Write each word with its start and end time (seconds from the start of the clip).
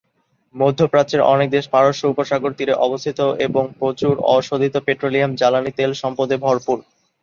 মধ্যপ্রাচ্যের 0.55 1.21
অনেক 1.33 1.47
দেশ 1.49 1.65
পারস্য 1.73 2.03
উপসাগর 2.07 2.51
তীরে 2.57 2.73
অবস্থিত 2.85 3.19
এবং 3.47 3.63
প্রচুর 3.79 4.13
অশোধিত 4.35 4.75
পেট্রোলিয়াম 4.87 5.31
জ্বালানী 5.39 5.71
তেল 5.77 5.91
সম্পদে 6.01 6.35
ভরপুর। 6.37 6.77